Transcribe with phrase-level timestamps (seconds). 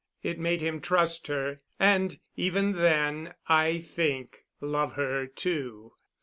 [0.23, 5.93] It made him trust her; and even then, I think love her, too.